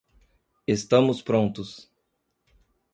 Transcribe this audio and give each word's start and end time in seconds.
Estamos 0.65 1.21
prontos 1.21 1.91